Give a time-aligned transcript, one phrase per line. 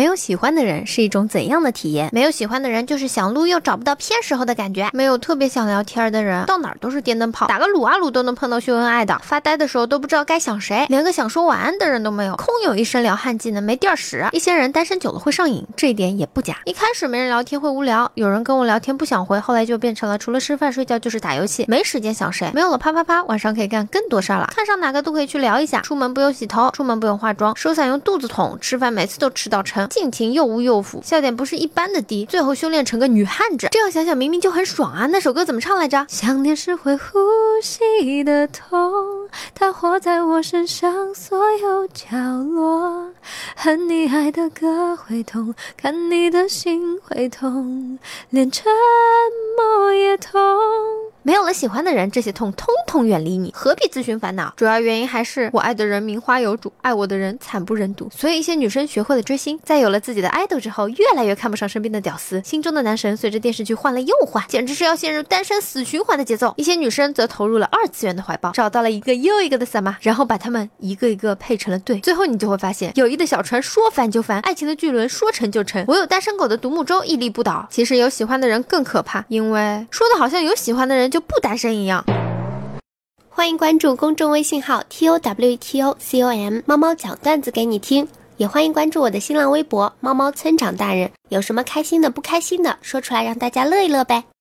[0.00, 2.08] 没有喜欢的人是一种怎样的体验？
[2.10, 4.88] 没有喜欢的人就是想撸又找不到偏时候的感觉。
[4.94, 9.18] 没有特别想聊天的人，到哪儿都是电灯泡，打个撸啊撸都能碰到秀恩爱的。
[9.22, 14.26] 发呆的时候都不知道该想谁，连个想说晚安的人都没有，空有一身撩汉技能没地儿使。
[14.32, 16.56] 一些人单身久了会上瘾，这一点也不假。
[16.64, 22.50] 一开始没人聊天会无聊，有人跟我聊天不想回，后来就变成了除了吃饭睡觉就是打游戏，没时间想谁。
[22.54, 24.50] 没有了啪啪啪，晚上可以干更多事儿了。
[24.56, 29.86] 看上哪个都可以去聊一下，出门不用洗头，出门不用化妆，收伞用肚子捅，吃饭每次都吃到撑。
[29.90, 33.68] 尽情又污又腐，笑点不是一般的低，最后修炼成个女汉子。
[33.72, 35.06] 这样想想明明就很爽啊！
[35.08, 36.06] 那首歌怎么唱来着？
[36.08, 37.18] 想念是会呼
[37.60, 42.16] 吸的痛，它活在我身上所有角
[42.50, 43.10] 落。
[43.56, 47.98] 恨你爱的歌会痛，看你的心会痛，
[48.30, 48.64] 连沉
[49.58, 50.09] 默也。
[51.50, 54.54] 了喜欢的人，这些痛通通远离你，何必自寻烦恼？
[54.56, 58.08] 主要原因还是我爱的人名花有主，爱我的人惨不忍睹。
[58.16, 66.54] 所以一些女生学会了追星，在有了自己的爱豆之后，越来越看不上身边的屌丝，心中的男神随着电视剧换了又换，简直是要陷入单身死循环的节奏。
[66.56, 77.66] 一些女生则投入了二次元的怀抱，找到了一个又一个的萨玛，然后把他们一个一个配成了对，最后你就会发现，友谊的小船说翻就翻，爱情的巨轮说沉就沉，唯有单身狗的独木舟屹立不倒。
[77.68, 82.04] 其实有喜欢的人更可怕，因为说的好像有喜欢的人就不大声一样。
[83.28, 88.06] 欢迎关注公众微信号 t o w t o c o m，猫猫讲段子给你听。
[88.36, 91.10] 也欢迎关注我的新浪微博猫猫村长大人。
[91.28, 94.24] 有什么开心的、不开心的，说出来让大家乐一乐呗。